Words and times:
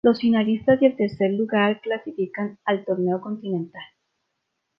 Los 0.03 0.19
finalistas 0.19 0.81
y 0.81 0.87
el 0.87 0.95
tercer 0.95 1.29
lugar 1.33 1.79
clasifican 1.79 2.57
al 2.65 2.83
torneo 2.85 3.21
continental. 3.21 3.83